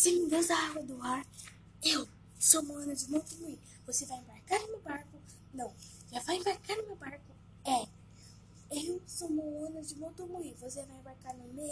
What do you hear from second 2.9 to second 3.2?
de